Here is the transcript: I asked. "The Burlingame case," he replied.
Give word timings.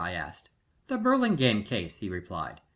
I 0.03 0.13
asked. 0.13 0.49
"The 0.87 0.97
Burlingame 0.97 1.61
case," 1.63 1.97
he 1.97 2.09
replied. 2.09 2.59